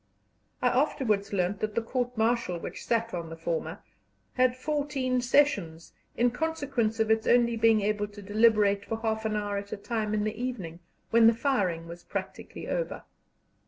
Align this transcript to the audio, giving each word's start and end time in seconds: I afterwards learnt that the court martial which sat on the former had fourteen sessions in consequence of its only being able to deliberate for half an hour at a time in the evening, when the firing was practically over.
I 0.63 0.67
afterwards 0.69 1.31
learnt 1.31 1.59
that 1.59 1.75
the 1.75 1.81
court 1.83 2.17
martial 2.17 2.57
which 2.57 2.83
sat 2.83 3.13
on 3.13 3.29
the 3.29 3.35
former 3.37 3.83
had 4.33 4.57
fourteen 4.57 5.21
sessions 5.21 5.93
in 6.17 6.31
consequence 6.31 6.99
of 6.99 7.11
its 7.11 7.27
only 7.27 7.55
being 7.55 7.81
able 7.81 8.07
to 8.07 8.21
deliberate 8.23 8.83
for 8.83 8.97
half 8.99 9.25
an 9.25 9.35
hour 9.35 9.57
at 9.57 9.71
a 9.71 9.77
time 9.77 10.15
in 10.15 10.23
the 10.23 10.41
evening, 10.43 10.79
when 11.11 11.27
the 11.27 11.35
firing 11.35 11.87
was 11.87 12.01
practically 12.03 12.67
over. 12.67 13.03